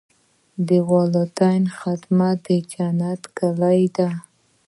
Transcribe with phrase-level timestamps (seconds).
[0.67, 4.09] د والدینو خدمت د جنت کلي ده.